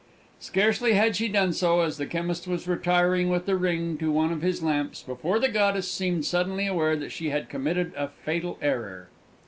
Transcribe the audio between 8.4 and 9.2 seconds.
error.